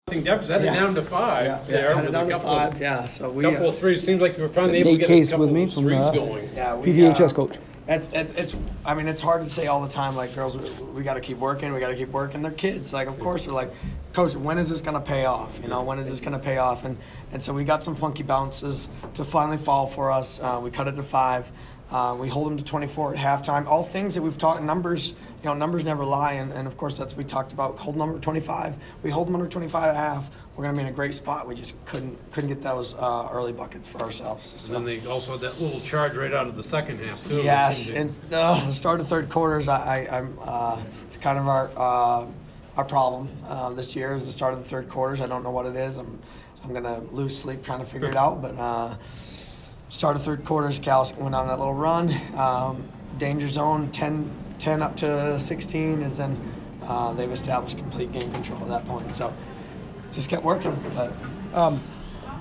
Nothing 0.08 0.24
deficit, 0.24 0.60
had 0.60 0.62
it 0.62 0.78
down 0.78 0.94
to 0.94 1.02
five 1.02 1.66
there 1.66 1.96
with 1.96 2.12
down 2.12 2.24
a 2.24 2.28
to 2.28 2.32
couple 2.32 2.52
five, 2.52 2.74
of 2.74 2.80
yeah, 2.82 3.06
so 3.06 3.30
we. 3.30 3.42
couple 3.44 3.64
uh, 3.64 3.68
of 3.70 3.78
threes. 3.78 4.04
Seems 4.04 4.20
like 4.20 4.36
you 4.36 4.42
were 4.42 4.50
finally 4.50 4.78
able 4.80 4.92
to 4.92 4.98
Nate 4.98 5.08
get 5.08 5.08
Case 5.08 5.28
a 5.28 5.30
couple 5.32 5.46
with 5.46 5.54
me 5.54 5.62
of 5.64 5.72
from 5.72 5.84
streaks 5.84 6.04
uh, 6.04 6.10
going. 6.12 6.50
Yeah, 6.54 6.76
we, 6.76 6.88
PVHS 6.88 7.30
uh, 7.30 7.34
coach. 7.34 7.58
It's, 7.88 8.12
it's, 8.12 8.32
it's, 8.32 8.54
I 8.84 8.92
mean, 8.92 9.08
it's 9.08 9.22
hard 9.22 9.44
to 9.44 9.50
say 9.50 9.66
all 9.66 9.80
the 9.80 9.88
time, 9.88 10.14
like, 10.14 10.34
girls, 10.34 10.58
we, 10.58 10.86
we 10.88 11.02
got 11.02 11.14
to 11.14 11.20
keep 11.20 11.38
working, 11.38 11.72
we 11.72 11.80
got 11.80 11.88
to 11.88 11.96
keep 11.96 12.10
working. 12.10 12.42
They're 12.42 12.52
kids. 12.52 12.92
Like, 12.92 13.08
of 13.08 13.18
course, 13.18 13.46
they're 13.46 13.54
like, 13.54 13.72
coach, 14.12 14.34
when 14.36 14.58
is 14.58 14.68
this 14.68 14.82
to 14.82 15.00
pay 15.00 15.24
off? 15.24 15.58
You 15.62 15.68
know, 15.68 15.82
when 15.82 15.98
is 15.98 16.10
this 16.10 16.20
to 16.20 16.38
pay 16.38 16.58
off? 16.58 16.84
And, 16.84 16.98
and 17.32 17.42
so 17.42 17.54
we 17.54 17.64
got 17.64 17.82
some 17.82 17.96
funky 17.96 18.24
bounces 18.24 18.90
to 19.14 19.24
finally 19.24 19.56
fall 19.56 19.86
for 19.86 20.12
us. 20.12 20.38
Uh, 20.38 20.60
we 20.62 20.70
cut 20.70 20.86
it 20.86 20.96
to 20.96 21.02
five. 21.02 21.50
Uh, 21.90 22.14
we 22.20 22.28
hold 22.28 22.50
them 22.50 22.58
to 22.58 22.64
24 22.64 23.14
at 23.14 23.18
halftime. 23.18 23.66
All 23.66 23.82
things 23.82 24.16
that 24.16 24.22
we've 24.22 24.36
talked, 24.36 24.62
numbers, 24.62 25.08
you 25.08 25.44
know, 25.44 25.54
numbers 25.54 25.82
never 25.82 26.04
lie. 26.04 26.34
And, 26.34 26.52
and 26.52 26.68
of 26.68 26.76
course, 26.76 26.98
that's 26.98 27.16
we 27.16 27.24
talked 27.24 27.54
about. 27.54 27.78
Hold 27.78 27.96
number 27.96 28.18
25. 28.18 28.76
We 29.02 29.10
hold 29.10 29.28
them 29.28 29.34
under 29.34 29.48
25 29.48 29.88
at 29.88 29.96
half. 29.96 30.30
We're 30.58 30.64
going 30.64 30.74
to 30.74 30.80
be 30.80 30.88
in 30.88 30.92
a 30.92 30.96
great 30.96 31.14
spot. 31.14 31.46
We 31.46 31.54
just 31.54 31.84
couldn't 31.86 32.18
couldn't 32.32 32.48
get 32.48 32.62
those 32.62 32.92
uh, 32.92 33.28
early 33.30 33.52
buckets 33.52 33.86
for 33.86 34.02
ourselves. 34.02 34.56
So. 34.58 34.74
And 34.74 34.88
then 34.88 35.00
they 35.00 35.08
also 35.08 35.30
had 35.30 35.40
that 35.42 35.60
little 35.60 35.78
charge 35.78 36.16
right 36.16 36.34
out 36.34 36.48
of 36.48 36.56
the 36.56 36.64
second 36.64 36.98
half 36.98 37.24
too. 37.28 37.42
Yes, 37.42 37.90
and 37.90 38.12
uh, 38.32 38.66
the 38.66 38.74
start 38.74 38.98
of 38.98 39.06
third 39.06 39.28
quarters, 39.28 39.68
I, 39.68 40.08
I, 40.08 40.18
I'm, 40.18 40.36
uh, 40.42 40.82
it's 41.06 41.16
kind 41.16 41.38
of 41.38 41.46
our 41.46 41.70
uh, 41.76 42.26
our 42.76 42.84
problem 42.84 43.28
uh, 43.46 43.70
this 43.70 43.94
year 43.94 44.16
is 44.16 44.26
the 44.26 44.32
start 44.32 44.52
of 44.52 44.58
the 44.58 44.68
third 44.68 44.88
quarters. 44.88 45.20
I 45.20 45.28
don't 45.28 45.44
know 45.44 45.52
what 45.52 45.66
it 45.66 45.76
is. 45.76 45.96
I'm 45.96 46.18
I'm 46.64 46.72
gonna 46.72 47.02
lose 47.12 47.38
sleep 47.38 47.62
trying 47.62 47.78
to 47.78 47.86
figure 47.86 48.08
it 48.08 48.16
out. 48.16 48.42
But 48.42 48.58
uh, 48.58 48.96
start 49.90 50.16
of 50.16 50.24
third 50.24 50.44
quarters, 50.44 50.80
Calais 50.80 51.14
went 51.16 51.36
on 51.36 51.46
that 51.46 51.60
little 51.60 51.72
run. 51.72 52.12
Um, 52.34 52.82
danger 53.16 53.48
zone 53.48 53.92
10, 53.92 54.28
10 54.58 54.82
up 54.82 54.96
to 54.96 55.38
16 55.38 56.02
is 56.02 56.18
then 56.18 56.36
uh, 56.82 57.12
they've 57.12 57.30
established 57.30 57.78
complete 57.78 58.10
game 58.10 58.32
control 58.32 58.60
at 58.62 58.68
that 58.68 58.86
point. 58.86 59.12
So 59.14 59.32
just 60.12 60.30
kept 60.30 60.42
working. 60.44 60.76
But 60.94 61.12
Um, 61.54 61.80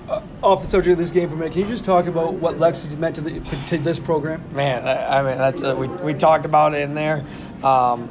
uh, 0.08 0.22
off 0.42 0.62
the 0.62 0.70
subject 0.70 0.92
of 0.92 0.98
this 0.98 1.10
game 1.10 1.28
for 1.28 1.34
a 1.34 1.38
minute, 1.38 1.52
can 1.52 1.62
you 1.62 1.68
just 1.68 1.84
talk 1.84 2.06
about 2.06 2.34
what 2.34 2.58
Lex 2.58 2.94
meant 2.96 3.16
to, 3.16 3.20
the, 3.20 3.40
to 3.68 3.78
this 3.78 3.98
program? 3.98 4.42
man, 4.52 4.86
I, 4.86 5.18
I 5.18 5.22
mean 5.22 5.38
that's 5.38 5.62
uh, 5.62 5.76
we 5.76 5.86
we 5.88 6.14
talked 6.14 6.46
about 6.46 6.74
it 6.74 6.80
in 6.82 6.94
there. 6.94 7.24
Um, 7.62 8.10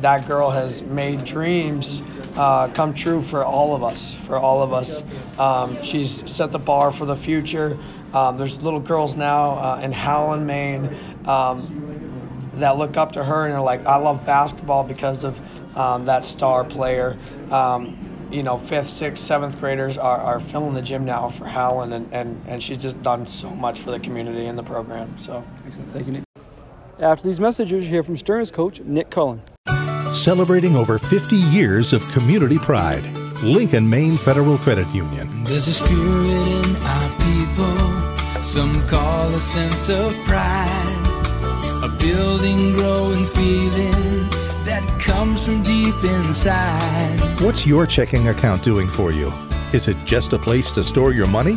that 0.00 0.28
girl 0.28 0.50
has 0.50 0.82
made 0.82 1.24
dreams 1.24 2.02
uh, 2.36 2.68
come 2.68 2.94
true 2.94 3.20
for 3.20 3.44
all 3.44 3.74
of 3.74 3.82
us. 3.82 4.14
For 4.14 4.36
all 4.36 4.62
of 4.62 4.72
us, 4.72 5.02
um, 5.38 5.82
she's 5.82 6.30
set 6.30 6.52
the 6.52 6.58
bar 6.58 6.92
for 6.92 7.04
the 7.04 7.16
future. 7.16 7.78
Um, 8.12 8.38
there's 8.38 8.62
little 8.62 8.80
girls 8.80 9.16
now 9.16 9.50
uh, 9.50 9.80
in 9.82 9.92
Howland, 9.92 10.46
Maine, 10.46 10.94
um, 11.26 12.50
that 12.54 12.76
look 12.76 12.96
up 12.96 13.12
to 13.12 13.24
her 13.24 13.46
and 13.46 13.54
are 13.54 13.62
like, 13.62 13.86
I 13.86 13.96
love 13.96 14.24
basketball 14.24 14.84
because 14.84 15.24
of 15.24 15.38
um, 15.76 16.06
that 16.06 16.24
star 16.24 16.64
player. 16.64 17.18
You 18.30 18.42
know, 18.42 18.58
fifth, 18.58 18.88
sixth, 18.88 19.24
seventh 19.24 19.58
graders 19.58 19.96
are, 19.96 20.18
are 20.18 20.40
filling 20.40 20.74
the 20.74 20.82
gym 20.82 21.06
now 21.06 21.30
for 21.30 21.46
Howland, 21.46 21.94
and, 21.94 22.12
and, 22.12 22.44
and 22.46 22.62
she's 22.62 22.76
just 22.76 23.02
done 23.02 23.24
so 23.24 23.48
much 23.48 23.80
for 23.80 23.90
the 23.90 23.98
community 23.98 24.46
and 24.46 24.58
the 24.58 24.62
program. 24.62 25.18
So, 25.18 25.42
Excellent. 25.66 25.92
Thank 25.92 26.06
you, 26.06 26.12
Nick. 26.12 26.22
After 27.00 27.26
these 27.26 27.40
messages, 27.40 27.84
you 27.84 27.90
hear 27.90 28.02
from 28.02 28.16
Stearns 28.16 28.50
coach 28.50 28.80
Nick 28.80 29.08
Cullen. 29.08 29.40
Celebrating 30.12 30.76
over 30.76 30.98
50 30.98 31.36
years 31.36 31.92
of 31.92 32.06
community 32.08 32.58
pride. 32.58 33.04
Lincoln 33.42 33.88
Maine 33.88 34.16
Federal 34.16 34.58
Credit 34.58 34.88
Union. 34.88 35.44
There's 35.44 35.68
a 35.68 35.72
spirit 35.72 35.94
in 35.96 36.76
our 36.76 37.10
people, 37.24 38.42
some 38.42 38.86
call 38.88 39.28
a 39.34 39.40
sense 39.40 39.88
of 39.88 40.12
pride. 40.24 40.94
A 41.84 41.88
building 41.98 42.72
growing 42.72 43.26
feeling 43.26 44.28
that 44.80 45.00
comes 45.00 45.44
from 45.44 45.62
deep 45.62 45.94
inside. 46.04 47.18
What's 47.40 47.66
your 47.66 47.86
checking 47.86 48.28
account 48.28 48.62
doing 48.62 48.86
for 48.86 49.10
you? 49.10 49.32
Is 49.72 49.88
it 49.88 49.96
just 50.04 50.32
a 50.32 50.38
place 50.38 50.72
to 50.72 50.84
store 50.84 51.12
your 51.12 51.26
money? 51.26 51.54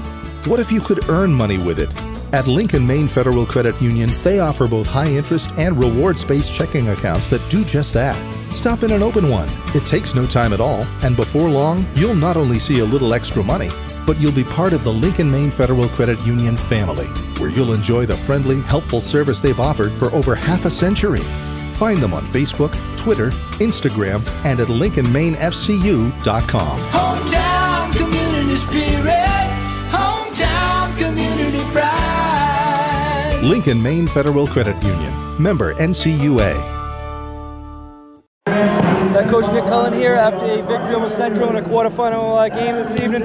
What 0.47 0.59
if 0.59 0.71
you 0.71 0.81
could 0.81 1.07
earn 1.09 1.31
money 1.31 1.57
with 1.57 1.79
it? 1.79 1.89
At 2.33 2.47
Lincoln 2.47 2.87
Maine 2.87 3.07
Federal 3.07 3.45
Credit 3.45 3.79
Union, 3.81 4.09
they 4.23 4.39
offer 4.39 4.67
both 4.67 4.87
high 4.87 5.09
interest 5.09 5.51
and 5.57 5.77
rewards 5.79 6.25
based 6.25 6.53
checking 6.53 6.89
accounts 6.89 7.27
that 7.27 7.47
do 7.49 7.63
just 7.63 7.93
that. 7.93 8.17
Stop 8.53 8.83
in 8.83 8.91
and 8.91 9.03
open 9.03 9.29
one. 9.29 9.49
It 9.75 9.85
takes 9.85 10.15
no 10.15 10.25
time 10.25 10.51
at 10.51 10.61
all, 10.61 10.85
and 11.03 11.15
before 11.15 11.49
long, 11.49 11.85
you'll 11.95 12.15
not 12.15 12.37
only 12.37 12.59
see 12.59 12.79
a 12.79 12.85
little 12.85 13.13
extra 13.13 13.43
money, 13.43 13.69
but 14.07 14.19
you'll 14.19 14.31
be 14.31 14.43
part 14.43 14.73
of 14.73 14.83
the 14.83 14.91
Lincoln 14.91 15.29
Maine 15.29 15.51
Federal 15.51 15.87
Credit 15.89 16.19
Union 16.25 16.57
family, 16.57 17.05
where 17.39 17.49
you'll 17.51 17.73
enjoy 17.73 18.05
the 18.05 18.17
friendly, 18.17 18.61
helpful 18.61 18.99
service 18.99 19.39
they've 19.39 19.59
offered 19.59 19.91
for 19.93 20.11
over 20.11 20.33
half 20.33 20.65
a 20.65 20.71
century. 20.71 21.21
Find 21.81 21.97
them 21.97 22.13
on 22.13 22.21
Facebook, 22.25 22.71
Twitter, 22.95 23.31
Instagram, 23.57 24.21
and 24.45 24.59
at 24.59 24.67
LincolnMaineFCU.com. 24.67 26.79
Hometown 26.91 27.91
community 27.97 28.55
spirit, 28.57 29.49
hometown 29.89 30.95
community 30.99 31.63
pride. 31.71 33.39
Lincoln 33.41 33.81
Maine 33.81 34.05
Federal 34.05 34.45
Credit 34.45 34.75
Union, 34.83 35.41
member 35.41 35.73
NCUA. 35.73 36.53
Coach 39.31 39.51
Nick 39.51 39.63
Cullen 39.63 39.93
here 39.93 40.13
after 40.13 40.45
a 40.45 40.61
victory 40.61 40.93
over 40.93 41.09
Central 41.09 41.49
in 41.49 41.55
a 41.55 41.63
quarterfinal 41.67 42.37
uh, 42.37 42.47
game 42.49 42.75
this 42.75 42.93
evening. 42.95 43.23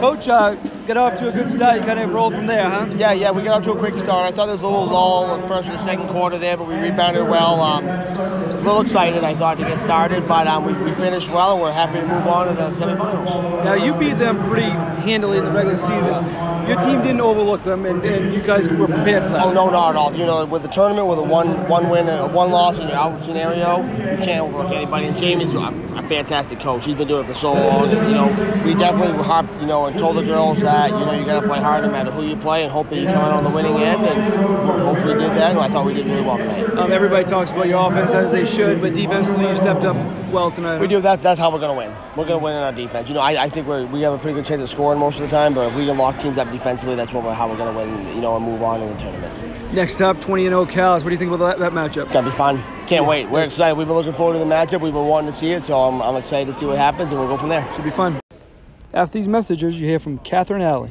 Coach, 0.00 0.28
uh, 0.28 0.56
got 0.86 0.96
off 0.96 1.18
to 1.18 1.28
a 1.28 1.32
good 1.32 1.50
start. 1.50 1.76
You 1.76 1.82
kind 1.82 2.00
of 2.00 2.12
rolled 2.12 2.34
from 2.34 2.46
there, 2.46 2.68
huh? 2.68 2.86
Yeah, 2.96 3.12
yeah, 3.12 3.30
we 3.30 3.42
got 3.42 3.58
off 3.58 3.64
to 3.64 3.72
a 3.72 3.78
quick 3.78 3.94
start. 3.96 4.30
I 4.30 4.34
thought 4.34 4.46
there 4.46 4.54
was 4.54 4.62
a 4.62 4.66
little 4.66 4.86
lull 4.86 5.40
the 5.40 5.48
first 5.48 5.68
and 5.68 5.80
second 5.86 6.08
quarter 6.08 6.38
there, 6.38 6.56
but 6.56 6.66
we 6.66 6.74
rebounded 6.74 7.28
well. 7.28 7.60
Um, 7.60 7.86
a 7.86 8.56
little 8.58 8.82
excited, 8.82 9.24
I 9.24 9.34
thought, 9.34 9.58
to 9.58 9.64
get 9.64 9.78
started, 9.84 10.26
but 10.28 10.46
um, 10.46 10.64
we, 10.64 10.72
we 10.82 10.94
finished 10.96 11.28
well, 11.28 11.54
and 11.54 11.62
we're 11.62 11.72
happy 11.72 12.00
to 12.00 12.06
move 12.06 12.26
on 12.26 12.48
to 12.48 12.54
the 12.54 12.70
semifinals. 12.70 13.64
Now, 13.64 13.74
you 13.74 13.94
beat 13.94 14.18
them 14.18 14.44
pretty 14.44 14.70
handily 15.02 15.38
in 15.38 15.44
the 15.44 15.50
regular 15.50 15.76
season. 15.76 16.24
Your 16.68 16.80
team 16.80 17.02
didn't 17.02 17.20
overlook 17.20 17.62
them, 17.62 17.84
and, 17.84 18.02
and 18.04 18.34
you 18.34 18.40
guys 18.42 18.68
were 18.68 18.86
prepared 18.86 19.22
for 19.22 19.28
that. 19.30 19.44
Oh 19.44 19.52
no, 19.52 19.68
not 19.68 19.90
at 19.90 19.96
all. 19.96 20.14
You 20.14 20.24
know, 20.24 20.46
with 20.46 20.62
the 20.62 20.68
tournament, 20.68 21.06
with 21.08 21.18
a 21.18 21.22
one 21.22 21.68
one 21.68 21.90
win, 21.90 22.08
a 22.08 22.26
one 22.26 22.50
loss, 22.50 22.78
and 22.78 22.88
you're 22.88 22.96
out 22.96 23.22
scenario, 23.22 23.82
you 23.82 24.24
can't 24.24 24.46
overlook 24.46 24.72
anybody. 24.72 25.08
And 25.08 25.16
Jamie's 25.18 25.52
a, 25.96 26.08
fantastic 26.08 26.60
coach. 26.60 26.84
He's 26.84 26.96
been 26.96 27.08
doing 27.08 27.24
it 27.24 27.32
for 27.32 27.38
so 27.38 27.52
long. 27.52 27.88
And, 27.88 28.08
you 28.08 28.14
know, 28.14 28.62
we 28.64 28.74
definitely 28.74 29.22
harped, 29.22 29.52
you 29.60 29.66
know, 29.66 29.86
and 29.86 29.98
told 29.98 30.16
the 30.16 30.22
girls 30.22 30.60
that 30.60 30.90
you 30.90 30.98
know 30.98 31.12
you 31.12 31.24
got 31.24 31.40
to 31.40 31.46
play 31.46 31.60
hard 31.60 31.84
no 31.84 31.90
matter 31.90 32.10
who 32.10 32.24
you 32.24 32.36
play, 32.36 32.62
and 32.62 32.72
hope 32.72 32.90
that 32.90 32.98
you 32.98 33.06
come 33.06 33.16
out 33.16 33.32
on 33.32 33.44
the 33.44 33.50
winning 33.50 33.76
end. 33.82 34.04
And 34.04 34.44
hope 34.80 34.98
we 34.98 35.12
did 35.14 35.30
that. 35.30 35.52
And 35.52 35.58
I 35.58 35.68
thought 35.68 35.86
we 35.86 35.94
did 35.94 36.06
really 36.06 36.22
well 36.22 36.38
tonight. 36.38 36.76
Um, 36.76 36.92
everybody 36.92 37.24
talks 37.24 37.52
about 37.52 37.68
your 37.68 37.90
offense 37.90 38.12
as 38.12 38.32
they 38.32 38.46
should, 38.46 38.80
but 38.80 38.94
defensively 38.94 39.48
you 39.48 39.56
stepped 39.56 39.84
up 39.84 39.96
well 40.32 40.50
tonight. 40.50 40.78
We 40.78 40.88
do 40.88 41.00
that. 41.00 41.20
That's 41.20 41.40
how 41.40 41.50
we're 41.50 41.60
gonna 41.60 41.78
win. 41.78 41.94
We're 42.16 42.26
gonna 42.26 42.38
win 42.38 42.54
in 42.54 42.62
our 42.62 42.72
defense. 42.72 43.08
You 43.08 43.14
know, 43.14 43.20
I, 43.20 43.44
I 43.44 43.48
think 43.48 43.66
we're, 43.66 43.86
we 43.86 44.02
have 44.02 44.12
a 44.12 44.18
pretty 44.18 44.34
good 44.34 44.46
chance 44.46 44.62
of 44.62 44.68
scoring 44.68 44.98
most 44.98 45.16
of 45.16 45.22
the 45.22 45.28
time, 45.28 45.54
but 45.54 45.68
if 45.68 45.76
we 45.76 45.86
can 45.86 45.96
lock 45.96 46.18
teams 46.18 46.38
up 46.38 46.50
defensively, 46.50 46.96
that's 46.96 47.12
what 47.12 47.24
we're, 47.24 47.34
how 47.34 47.48
we're 47.48 47.56
gonna 47.56 47.76
win. 47.76 48.14
You 48.14 48.20
know, 48.20 48.36
and 48.36 48.44
move 48.44 48.62
on 48.62 48.82
in 48.82 48.92
the 48.92 49.00
tournament. 49.00 49.72
Next 49.72 50.00
up, 50.00 50.20
20 50.20 50.46
and 50.46 50.52
0 50.52 50.66
Cows. 50.66 51.04
What 51.04 51.10
do 51.10 51.14
you 51.14 51.18
think 51.18 51.32
about 51.32 51.58
that, 51.58 51.72
that 51.72 51.72
matchup? 51.72 52.04
It's 52.04 52.12
gonna 52.12 52.30
be 52.30 52.36
fun. 52.36 52.62
Can't 52.86 53.06
wait. 53.06 53.30
We're 53.30 53.44
excited. 53.44 53.78
We've 53.78 53.86
been 53.86 53.96
looking 53.96 54.12
forward 54.12 54.34
to 54.34 54.38
the 54.38 54.44
matchup. 54.44 54.82
We've 54.82 54.92
been 54.92 55.06
wanting 55.06 55.32
to 55.32 55.38
see 55.38 55.52
it, 55.52 55.62
so 55.62 55.80
I'm, 55.80 56.02
I'm 56.02 56.16
excited 56.16 56.52
to 56.52 56.58
see 56.58 56.66
what 56.66 56.76
happens, 56.76 57.10
and 57.10 57.18
we'll 57.18 57.28
go 57.28 57.38
from 57.38 57.48
there. 57.48 57.66
Should 57.74 57.84
be 57.84 57.90
fun. 57.90 58.20
After 58.92 59.14
these 59.14 59.26
messages, 59.26 59.80
you 59.80 59.86
hear 59.86 59.98
from 59.98 60.18
Catherine 60.18 60.60
Alley. 60.60 60.90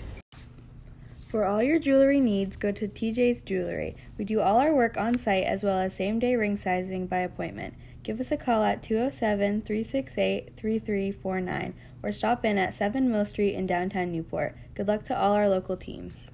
For 1.27 1.45
all 1.45 1.61
your 1.61 1.77
jewelry 1.79 2.19
needs, 2.19 2.57
go 2.57 2.71
to 2.71 2.87
TJ's 2.87 3.43
Jewelry. 3.43 3.95
We 4.17 4.25
do 4.25 4.39
all 4.39 4.57
our 4.57 4.73
work 4.73 4.97
on 4.97 5.17
site 5.17 5.43
as 5.43 5.63
well 5.63 5.79
as 5.79 5.95
same 5.95 6.17
day 6.17 6.35
ring 6.35 6.57
sizing 6.57 7.05
by 7.05 7.19
appointment. 7.19 7.75
Give 8.01 8.19
us 8.19 8.31
a 8.31 8.37
call 8.37 8.63
at 8.63 8.83
207 8.83 9.61
368 9.61 10.55
3349 10.57 11.73
or 12.03 12.11
stop 12.11 12.43
in 12.43 12.57
at 12.57 12.73
7 12.73 13.09
Mill 13.09 13.25
Street 13.25 13.53
in 13.53 13.65
downtown 13.65 14.11
Newport. 14.11 14.55
Good 14.75 14.87
luck 14.87 15.03
to 15.03 15.17
all 15.17 15.33
our 15.33 15.47
local 15.47 15.77
teams. 15.77 16.29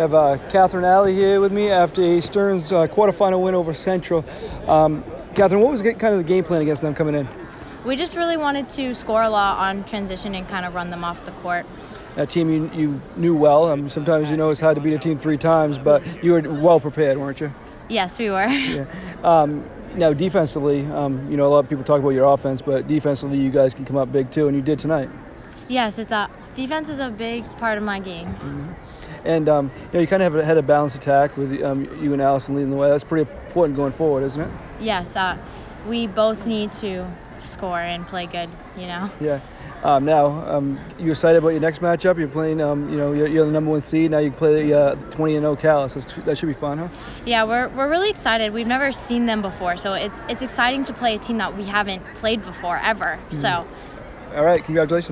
Have 0.00 0.14
uh, 0.14 0.38
Catherine 0.48 0.86
Alley 0.86 1.14
here 1.14 1.42
with 1.42 1.52
me 1.52 1.68
after 1.68 2.00
a 2.00 2.22
Stearns 2.22 2.72
uh, 2.72 2.86
quarterfinal 2.86 3.42
win 3.42 3.54
over 3.54 3.74
Central. 3.74 4.24
Um, 4.66 5.04
Catherine, 5.34 5.60
what 5.60 5.70
was 5.70 5.82
kind 5.82 6.02
of 6.02 6.16
the 6.16 6.24
game 6.24 6.42
plan 6.42 6.62
against 6.62 6.80
them 6.80 6.94
coming 6.94 7.14
in? 7.14 7.28
We 7.84 7.96
just 7.96 8.16
really 8.16 8.38
wanted 8.38 8.70
to 8.70 8.94
score 8.94 9.22
a 9.22 9.28
lot 9.28 9.58
on 9.58 9.84
transition 9.84 10.34
and 10.34 10.48
kind 10.48 10.64
of 10.64 10.74
run 10.74 10.88
them 10.88 11.04
off 11.04 11.26
the 11.26 11.32
court. 11.32 11.66
A 12.16 12.24
team 12.24 12.48
you, 12.48 12.70
you 12.72 13.00
knew 13.16 13.36
well. 13.36 13.66
Um, 13.66 13.90
sometimes 13.90 14.30
you 14.30 14.38
know 14.38 14.48
it's 14.48 14.58
hard 14.58 14.76
to 14.76 14.80
beat 14.80 14.94
a 14.94 14.98
team 14.98 15.18
three 15.18 15.36
times, 15.36 15.76
but 15.76 16.24
you 16.24 16.32
were 16.32 16.40
well 16.40 16.80
prepared, 16.80 17.18
weren't 17.18 17.40
you? 17.40 17.52
Yes, 17.90 18.18
we 18.18 18.30
were. 18.30 18.46
yeah. 18.48 18.86
Um, 19.22 19.68
now 19.96 20.14
defensively, 20.14 20.86
um, 20.86 21.30
you 21.30 21.36
know 21.36 21.46
a 21.46 21.52
lot 21.52 21.58
of 21.58 21.68
people 21.68 21.84
talk 21.84 22.00
about 22.00 22.10
your 22.10 22.32
offense, 22.32 22.62
but 22.62 22.88
defensively 22.88 23.38
you 23.38 23.50
guys 23.50 23.74
can 23.74 23.84
come 23.84 23.98
up 23.98 24.10
big 24.10 24.30
too, 24.30 24.48
and 24.48 24.56
you 24.56 24.62
did 24.62 24.78
tonight. 24.78 25.10
Yes, 25.68 25.98
it's 25.98 26.10
a 26.10 26.30
defense 26.54 26.88
is 26.88 27.00
a 27.00 27.10
big 27.10 27.44
part 27.58 27.76
of 27.76 27.84
my 27.84 28.00
game. 28.00 28.28
Mm-hmm. 28.28 28.99
And 29.24 29.48
um, 29.48 29.70
you 29.76 29.88
know 29.94 30.00
you 30.00 30.06
kind 30.06 30.22
of 30.22 30.32
have 30.34 30.44
had 30.44 30.58
a 30.58 30.62
balanced 30.62 30.96
attack 30.96 31.36
with 31.36 31.62
um, 31.62 31.84
you 32.02 32.12
and 32.12 32.22
Allison 32.22 32.54
leading 32.54 32.70
the 32.70 32.76
way. 32.76 32.88
That's 32.88 33.04
pretty 33.04 33.30
important 33.46 33.76
going 33.76 33.92
forward, 33.92 34.24
isn't 34.24 34.40
it? 34.40 34.50
Yes, 34.80 35.16
uh, 35.16 35.36
we 35.86 36.06
both 36.06 36.46
need 36.46 36.72
to 36.74 37.10
score 37.40 37.80
and 37.80 38.06
play 38.06 38.26
good. 38.26 38.48
You 38.76 38.86
know. 38.86 39.10
Yeah. 39.20 39.40
Um, 39.82 40.04
now, 40.04 40.26
um, 40.26 40.78
you 40.98 41.10
excited 41.10 41.38
about 41.38 41.50
your 41.50 41.60
next 41.60 41.80
matchup? 41.80 42.18
You're 42.18 42.28
playing, 42.28 42.60
um, 42.60 42.90
you 42.90 42.98
know, 42.98 43.12
you're, 43.12 43.26
you're, 43.26 43.46
the 43.46 43.52
number 43.52 43.70
one 43.70 43.80
seed. 43.80 44.10
Now 44.10 44.18
you 44.18 44.30
play 44.30 44.66
the 44.66 44.78
uh, 44.78 44.94
20 44.94 45.36
and 45.36 45.44
0 45.44 45.56
Calais. 45.56 45.88
That 46.24 46.36
should 46.36 46.48
be 46.48 46.52
fun, 46.52 46.76
huh? 46.76 46.88
Yeah, 47.24 47.44
we're, 47.44 47.68
we're 47.68 47.88
really 47.88 48.10
excited. 48.10 48.52
We've 48.52 48.66
never 48.66 48.92
seen 48.92 49.24
them 49.24 49.40
before, 49.40 49.76
so 49.76 49.94
it's 49.94 50.20
it's 50.28 50.42
exciting 50.42 50.84
to 50.84 50.92
play 50.92 51.14
a 51.14 51.18
team 51.18 51.38
that 51.38 51.56
we 51.56 51.64
haven't 51.64 52.04
played 52.16 52.42
before 52.42 52.76
ever. 52.76 53.18
Mm-hmm. 53.28 53.36
So. 53.36 53.66
All 54.36 54.44
right, 54.44 54.62
congratulations. 54.62 55.08